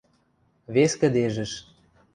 Вес 0.73 0.91
кӹдежӹш. 0.99 1.51